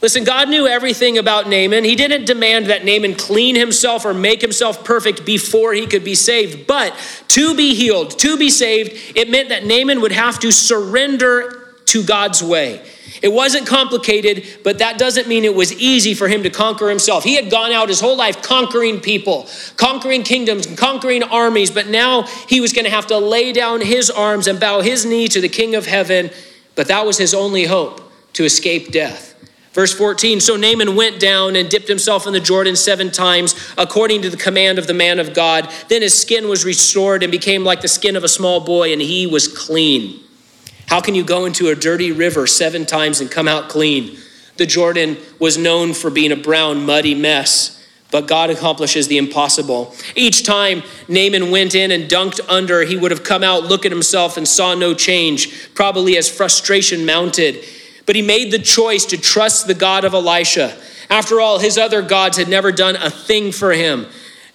[0.00, 1.84] Listen, God knew everything about Naaman.
[1.84, 6.16] He didn't demand that Naaman clean himself or make himself perfect before he could be
[6.16, 6.66] saved.
[6.66, 6.96] But
[7.28, 12.02] to be healed, to be saved, it meant that Naaman would have to surrender to
[12.02, 12.84] God's way.
[13.22, 17.24] It wasn't complicated, but that doesn't mean it was easy for him to conquer himself.
[17.24, 22.22] He had gone out his whole life conquering people, conquering kingdoms, conquering armies, but now
[22.48, 25.40] he was going to have to lay down his arms and bow his knee to
[25.40, 26.30] the King of heaven.
[26.74, 28.00] But that was his only hope
[28.34, 29.32] to escape death.
[29.72, 34.22] Verse 14 So Naaman went down and dipped himself in the Jordan seven times, according
[34.22, 35.72] to the command of the man of God.
[35.88, 39.00] Then his skin was restored and became like the skin of a small boy, and
[39.00, 40.22] he was clean.
[40.92, 44.18] How can you go into a dirty river seven times and come out clean?
[44.58, 47.82] The Jordan was known for being a brown, muddy mess.
[48.10, 49.94] But God accomplishes the impossible.
[50.14, 53.90] Each time Naaman went in and dunked under, he would have come out, look at
[53.90, 57.64] himself, and saw no change, probably as frustration mounted.
[58.04, 60.76] But he made the choice to trust the God of Elisha.
[61.08, 64.08] After all, his other gods had never done a thing for him.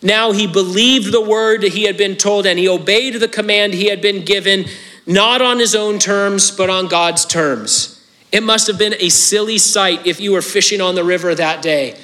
[0.04, 3.88] Now he believed the word he had been told and he obeyed the command he
[3.88, 4.65] had been given,
[5.08, 8.06] not on his own terms, but on God's terms.
[8.32, 11.62] It must have been a silly sight if you were fishing on the river that
[11.62, 11.98] day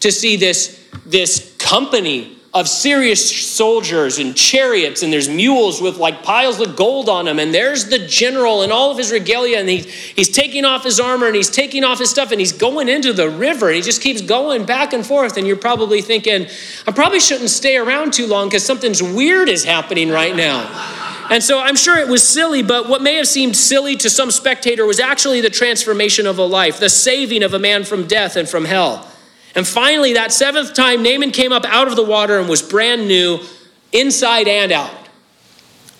[0.00, 6.24] to see this, this company of serious soldiers and chariots, and there's mules with like
[6.24, 9.68] piles of gold on them, and there's the general and all of his regalia, and
[9.68, 12.88] he, he's taking off his armor and he's taking off his stuff, and he's going
[12.88, 15.36] into the river, and he just keeps going back and forth.
[15.36, 16.48] And you're probably thinking,
[16.88, 20.98] I probably shouldn't stay around too long because something's weird is happening right now.
[21.30, 24.32] And so I'm sure it was silly, but what may have seemed silly to some
[24.32, 28.34] spectator was actually the transformation of a life, the saving of a man from death
[28.34, 29.09] and from hell.
[29.54, 33.08] And finally, that seventh time, Naaman came up out of the water and was brand
[33.08, 33.40] new,
[33.92, 35.00] inside and out.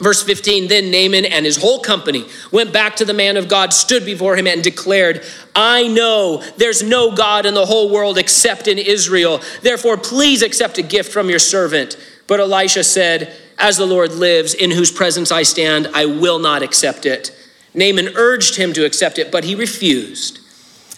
[0.00, 3.72] Verse 15 Then Naaman and his whole company went back to the man of God,
[3.72, 8.66] stood before him, and declared, I know there's no God in the whole world except
[8.66, 9.40] in Israel.
[9.62, 11.96] Therefore, please accept a gift from your servant.
[12.26, 16.62] But Elisha said, As the Lord lives, in whose presence I stand, I will not
[16.62, 17.36] accept it.
[17.74, 20.39] Naaman urged him to accept it, but he refused.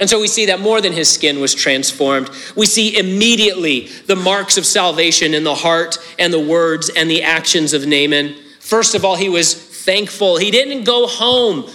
[0.02, 4.16] And so we see that more than his skin was transformed, we see immediately the
[4.16, 8.34] marks of salvation in the heart and the words and the actions of Naaman.
[8.58, 10.38] First of all, he was thankful.
[10.38, 11.70] He didn't go home.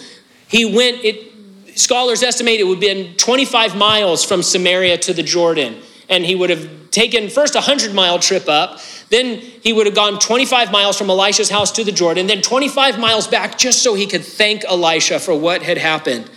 [0.49, 1.31] He went, it,
[1.79, 5.81] scholars estimate it would have been 25 miles from Samaria to the Jordan.
[6.09, 9.95] And he would have taken first a 100 mile trip up, then he would have
[9.95, 13.93] gone 25 miles from Elisha's house to the Jordan, then 25 miles back just so
[13.93, 16.29] he could thank Elisha for what had happened.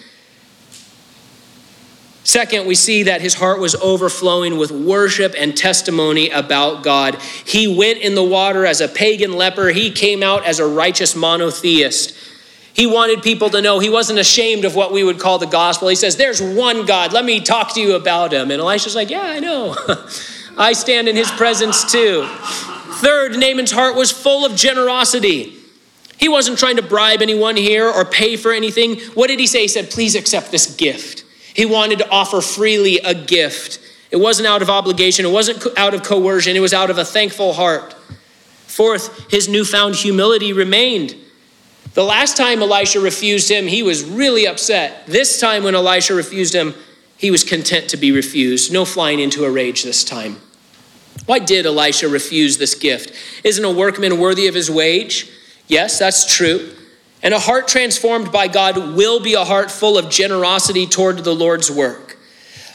[2.22, 7.16] Second, we see that his heart was overflowing with worship and testimony about God.
[7.46, 11.16] He went in the water as a pagan leper, he came out as a righteous
[11.16, 12.14] monotheist.
[12.72, 15.88] He wanted people to know he wasn't ashamed of what we would call the gospel.
[15.88, 17.12] He says, There's one God.
[17.12, 18.50] Let me talk to you about him.
[18.50, 19.76] And Elisha's like, Yeah, I know.
[20.56, 22.26] I stand in his presence too.
[23.02, 25.56] Third, Naaman's heart was full of generosity.
[26.18, 29.00] He wasn't trying to bribe anyone here or pay for anything.
[29.14, 29.62] What did he say?
[29.62, 31.24] He said, Please accept this gift.
[31.60, 33.80] He wanted to offer freely a gift.
[34.10, 37.04] It wasn't out of obligation, it wasn't out of coercion, it was out of a
[37.04, 37.92] thankful heart.
[38.66, 41.14] Fourth, his newfound humility remained.
[41.92, 45.06] The last time Elisha refused him, he was really upset.
[45.06, 46.72] This time, when Elisha refused him,
[47.18, 48.72] he was content to be refused.
[48.72, 50.40] No flying into a rage this time.
[51.26, 53.12] Why did Elisha refuse this gift?
[53.44, 55.30] Isn't a workman worthy of his wage?
[55.68, 56.74] Yes, that's true.
[57.22, 61.34] And a heart transformed by God will be a heart full of generosity toward the
[61.34, 62.16] Lord's work.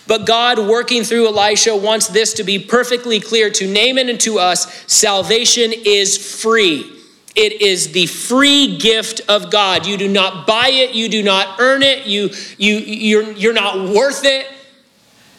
[0.08, 4.38] But God, working through Elisha, wants this to be perfectly clear to Naaman and to
[4.38, 6.92] us salvation is free.
[7.36, 9.86] It is the free gift of God.
[9.86, 13.90] You do not buy it, you do not earn it, you, you, you're, you're not
[13.90, 14.48] worth it.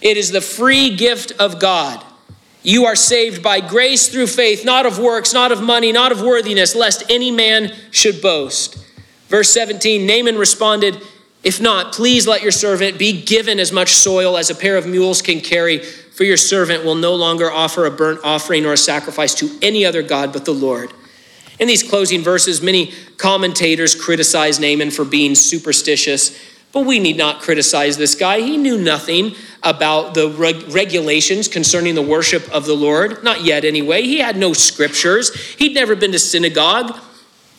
[0.03, 2.05] It is the free gift of God.
[2.62, 6.21] You are saved by grace through faith, not of works, not of money, not of
[6.21, 8.86] worthiness, lest any man should boast.
[9.28, 11.02] Verse 17 Naaman responded,
[11.42, 14.86] If not, please let your servant be given as much soil as a pair of
[14.86, 18.78] mules can carry, for your servant will no longer offer a burnt offering or a
[18.78, 20.92] sacrifice to any other God but the Lord.
[21.58, 26.38] In these closing verses, many commentators criticize Naaman for being superstitious,
[26.72, 28.40] but we need not criticize this guy.
[28.40, 33.64] He knew nothing about the reg- regulations concerning the worship of the Lord, not yet
[33.64, 34.02] anyway.
[34.02, 36.98] He had no scriptures, he'd never been to synagogue.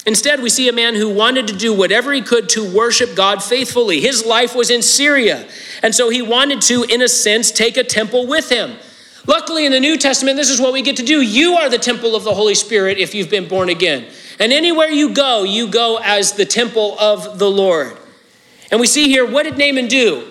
[0.07, 3.43] Instead, we see a man who wanted to do whatever he could to worship God
[3.43, 3.99] faithfully.
[3.99, 5.45] His life was in Syria,
[5.83, 8.77] and so he wanted to, in a sense, take a temple with him.
[9.27, 11.21] Luckily, in the New Testament, this is what we get to do.
[11.21, 14.07] You are the temple of the Holy Spirit if you've been born again.
[14.39, 17.97] And anywhere you go, you go as the temple of the Lord.
[18.71, 20.25] And we see here, what did Naaman do?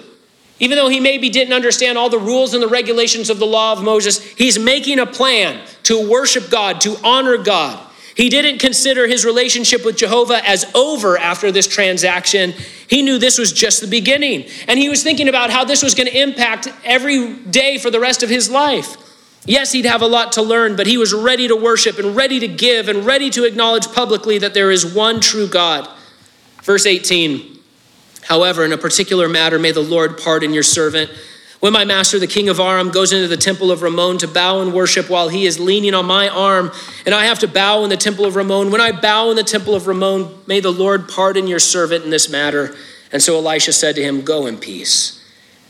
[0.58, 3.74] Even though he maybe didn't understand all the rules and the regulations of the law
[3.74, 7.85] of Moses, he's making a plan to worship God, to honor God.
[8.16, 12.54] He didn't consider his relationship with Jehovah as over after this transaction.
[12.88, 14.46] He knew this was just the beginning.
[14.66, 18.00] And he was thinking about how this was going to impact every day for the
[18.00, 18.96] rest of his life.
[19.44, 22.40] Yes, he'd have a lot to learn, but he was ready to worship and ready
[22.40, 25.86] to give and ready to acknowledge publicly that there is one true God.
[26.62, 27.52] Verse 18
[28.22, 31.10] However, in a particular matter, may the Lord pardon your servant.
[31.60, 34.60] When my master, the king of Aram, goes into the temple of Rimmon to bow
[34.60, 36.70] and worship while he is leaning on my arm,
[37.06, 39.42] and I have to bow in the temple of Rimmon, when I bow in the
[39.42, 42.76] temple of Rimmon, may the Lord pardon your servant in this matter.
[43.10, 45.15] And so Elisha said to him, Go in peace.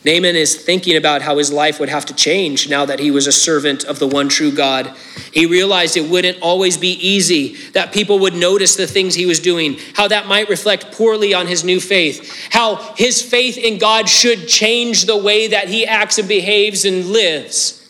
[0.07, 3.26] Naaman is thinking about how his life would have to change now that he was
[3.26, 4.96] a servant of the one true God.
[5.32, 9.40] He realized it wouldn't always be easy, that people would notice the things he was
[9.40, 14.09] doing, how that might reflect poorly on his new faith, how his faith in God
[14.09, 17.82] should change the way that he acts and behaves and lives.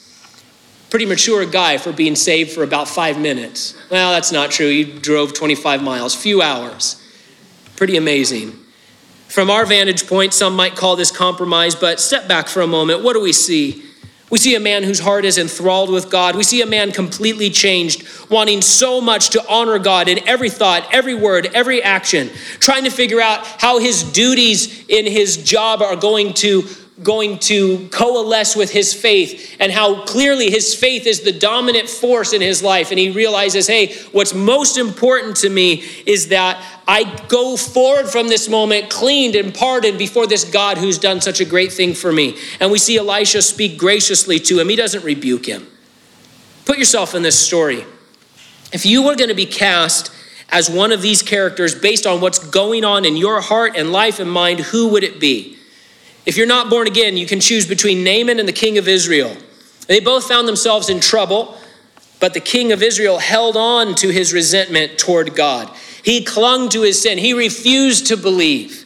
[0.89, 3.75] Pretty mature guy for being saved for about five minutes.
[3.91, 4.71] Well, that's not true.
[4.71, 6.99] He drove 25 miles, few hours.
[7.77, 8.59] Pretty amazing.
[9.37, 13.03] From our vantage point, some might call this compromise, but step back for a moment.
[13.03, 13.85] What do we see?
[14.31, 16.37] We see a man whose heart is enthralled with God.
[16.37, 20.89] We see a man completely changed, wanting so much to honor God in every thought,
[20.91, 22.31] every word, every action,
[22.61, 26.63] trying to figure out how his duties in his job are going to
[27.03, 32.33] going to coalesce with his faith and how clearly his faith is the dominant force
[32.33, 32.91] in his life.
[32.91, 38.29] And he realizes, hey, what's most important to me is that I go forward from
[38.29, 42.11] this moment cleaned and pardoned before this God who's done such a great thing for
[42.11, 42.39] me.
[42.61, 45.67] And we see Elisha speak graciously to him, he doesn't rebuke him.
[46.65, 47.85] Put yourself in this story.
[48.73, 50.11] If you were going to be cast
[50.49, 54.19] as one of these characters based on what's going on in your heart and life
[54.19, 55.56] and mind, who would it be?
[56.27, 59.37] If you're not born again, you can choose between Naaman and the king of Israel.
[59.87, 61.57] They both found themselves in trouble,
[62.19, 65.71] but the king of Israel held on to his resentment toward God.
[66.03, 68.85] He clung to his sin, he refused to believe.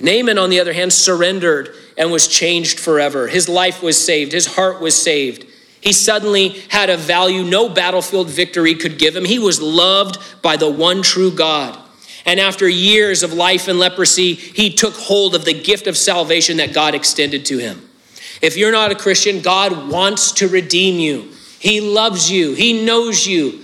[0.00, 3.28] Naaman, on the other hand, surrendered and was changed forever.
[3.28, 5.46] His life was saved, his heart was saved.
[5.80, 9.24] He suddenly had a value no battlefield victory could give him.
[9.24, 11.78] He was loved by the one true God.
[12.26, 16.56] And after years of life in leprosy, he took hold of the gift of salvation
[16.56, 17.88] that God extended to him.
[18.42, 21.30] If you're not a Christian, God wants to redeem you.
[21.58, 23.62] He loves you, He knows you.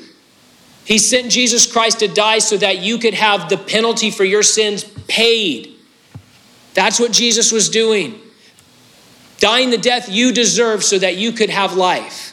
[0.85, 4.43] He sent Jesus Christ to die so that you could have the penalty for your
[4.43, 5.77] sins paid.
[6.75, 8.19] That's what Jesus was doing.
[9.39, 12.32] Dying the death you deserve so that you could have life.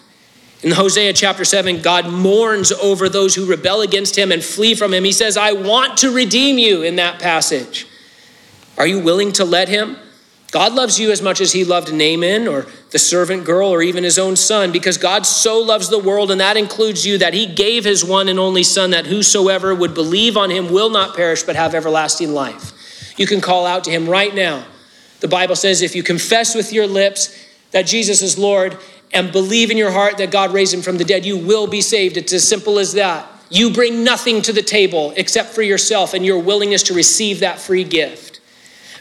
[0.62, 4.94] In Hosea chapter 7, God mourns over those who rebel against him and flee from
[4.94, 5.06] him.
[5.06, 7.88] He says, I want to redeem you in that passage.
[8.78, 9.96] Are you willing to let him?
[10.52, 14.04] God loves you as much as he loved Naaman or the servant girl or even
[14.04, 17.46] his own son because God so loves the world, and that includes you, that he
[17.46, 21.44] gave his one and only son that whosoever would believe on him will not perish
[21.44, 22.74] but have everlasting life.
[23.18, 24.66] You can call out to him right now.
[25.20, 28.78] The Bible says if you confess with your lips that Jesus is Lord
[29.12, 31.82] and believe in your heart that God raised him from the dead, you will be
[31.82, 32.18] saved.
[32.18, 33.28] It's as simple as that.
[33.50, 37.60] You bring nothing to the table except for yourself and your willingness to receive that
[37.60, 38.40] free gift.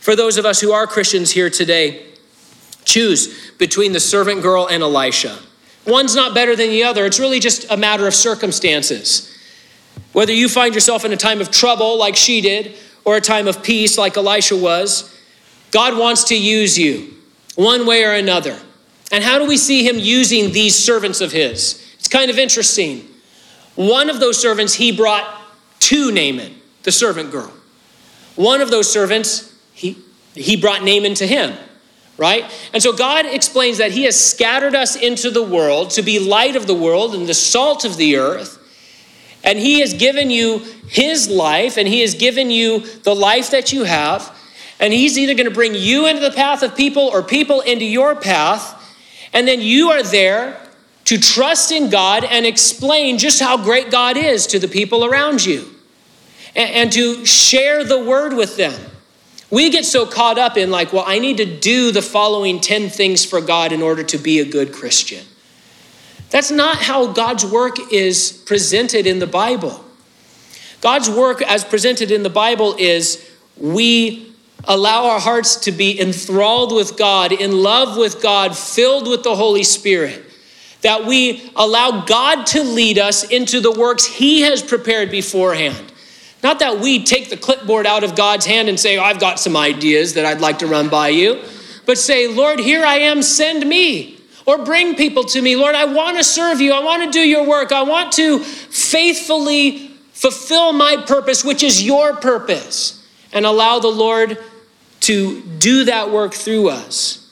[0.00, 2.06] For those of us who are Christians here today,
[2.84, 5.38] choose between the servant girl and Elisha.
[5.86, 9.34] One's not better than the other, it's really just a matter of circumstances.
[10.12, 13.46] Whether you find yourself in a time of trouble like she did, or a time
[13.46, 15.14] of peace like Elisha was,
[15.70, 17.14] God wants to use you
[17.54, 18.58] one way or another.
[19.10, 21.84] And how do we see him using these servants of his?
[21.94, 23.08] It's kind of interesting.
[23.74, 25.42] One of those servants he brought
[25.80, 27.52] to Naaman, the servant girl.
[28.36, 29.98] One of those servants, he,
[30.34, 31.56] he brought Naaman to him,
[32.16, 32.44] right?
[32.72, 36.56] And so God explains that he has scattered us into the world to be light
[36.56, 38.58] of the world and the salt of the earth.
[39.44, 43.72] And he has given you his life and he has given you the life that
[43.72, 44.36] you have.
[44.80, 47.84] And he's either going to bring you into the path of people or people into
[47.84, 48.74] your path.
[49.32, 50.60] And then you are there
[51.04, 55.44] to trust in God and explain just how great God is to the people around
[55.44, 55.74] you
[56.54, 58.78] and, and to share the word with them.
[59.50, 62.90] We get so caught up in, like, well, I need to do the following 10
[62.90, 65.24] things for God in order to be a good Christian.
[66.30, 69.82] That's not how God's work is presented in the Bible.
[70.82, 73.26] God's work, as presented in the Bible, is
[73.56, 74.27] we
[74.64, 79.36] allow our hearts to be enthralled with God, in love with God, filled with the
[79.36, 80.24] Holy Spirit.
[80.82, 85.92] That we allow God to lead us into the works He has prepared beforehand.
[86.42, 89.56] Not that we take the clipboard out of God's hand and say, I've got some
[89.56, 91.42] ideas that I'd like to run by you.
[91.84, 94.20] but say, Lord, here I am, send me.
[94.46, 95.56] Or bring people to me.
[95.56, 96.72] Lord, I want to serve you.
[96.72, 97.70] I want to do your work.
[97.70, 102.97] I want to faithfully fulfill my purpose, which is your purpose,
[103.32, 104.38] and allow the Lord
[105.00, 107.24] to do that work through us.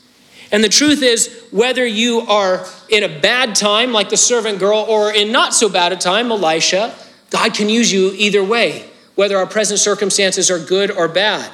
[0.53, 4.85] And the truth is, whether you are in a bad time, like the servant girl,
[4.89, 6.95] or in not so bad a time, Elisha,
[7.31, 11.51] God can use you either way, whether our present circumstances are good or bad.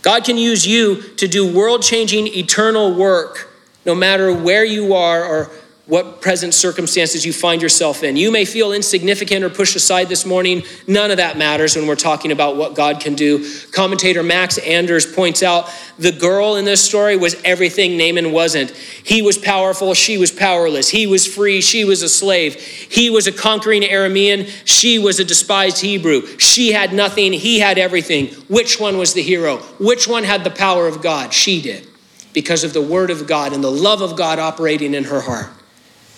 [0.00, 3.50] God can use you to do world changing, eternal work,
[3.84, 5.50] no matter where you are or
[5.86, 8.16] what present circumstances you find yourself in.
[8.16, 10.62] You may feel insignificant or pushed aside this morning.
[10.86, 13.46] None of that matters when we're talking about what God can do.
[13.70, 18.70] Commentator Max Anders points out the girl in this story was everything Naaman wasn't.
[18.70, 20.88] He was powerful, she was powerless.
[20.88, 22.54] He was free, she was a slave.
[22.54, 26.38] He was a conquering Aramean, she was a despised Hebrew.
[26.38, 28.28] She had nothing, he had everything.
[28.48, 29.58] Which one was the hero?
[29.78, 31.34] Which one had the power of God?
[31.34, 31.86] She did,
[32.32, 35.50] because of the word of God and the love of God operating in her heart.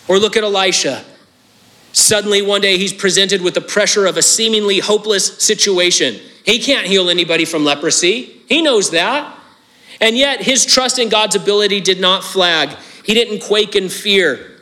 [0.09, 1.05] Or look at Elisha.
[1.93, 6.21] Suddenly, one day, he's presented with the pressure of a seemingly hopeless situation.
[6.45, 8.43] He can't heal anybody from leprosy.
[8.49, 9.37] He knows that.
[10.01, 12.77] And yet, his trust in God's ability did not flag.
[13.05, 14.53] He didn't quake in fear.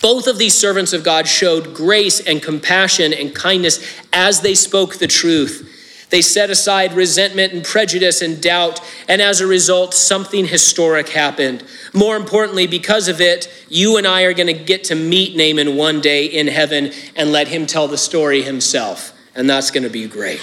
[0.00, 4.96] Both of these servants of God showed grace and compassion and kindness as they spoke
[4.96, 5.71] the truth.
[6.12, 11.64] They set aside resentment and prejudice and doubt, and as a result, something historic happened.
[11.94, 15.74] More importantly, because of it, you and I are going to get to meet Naaman
[15.74, 19.88] one day in heaven and let him tell the story himself, and that's going to
[19.88, 20.42] be great.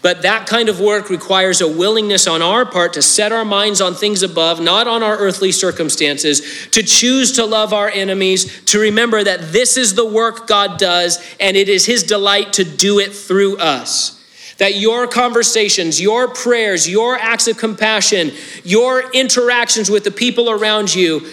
[0.00, 3.82] But that kind of work requires a willingness on our part to set our minds
[3.82, 8.78] on things above, not on our earthly circumstances, to choose to love our enemies, to
[8.78, 12.98] remember that this is the work God does, and it is His delight to do
[13.00, 14.17] it through us
[14.58, 18.32] that your conversations, your prayers, your acts of compassion,
[18.64, 21.26] your interactions with the people around you,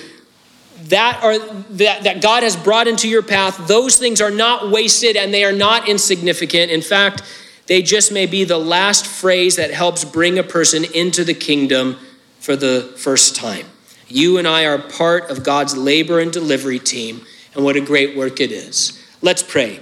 [0.84, 5.16] that are that, that God has brought into your path, those things are not wasted
[5.16, 6.72] and they are not insignificant.
[6.72, 7.24] In fact,
[7.68, 11.98] they just may be the last phrase that helps bring a person into the kingdom
[12.40, 13.66] for the first time.
[14.08, 18.16] You and I are part of God's labor and delivery team, and what a great
[18.16, 19.02] work it is.
[19.24, 19.80] Let's pray.